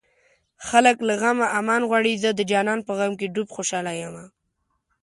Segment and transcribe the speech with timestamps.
[0.67, 4.25] خلک له غمه امان غواړي زه د جانان په غم کې ډوب خوشاله يمه